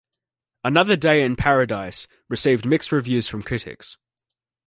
"Another 0.63 0.95
Day 0.95 1.23
in 1.23 1.35
Paradise" 1.35 2.07
received 2.27 2.65
mixed 2.65 2.91
reviews 2.91 3.27
from 3.27 3.43
critics. 3.43 3.97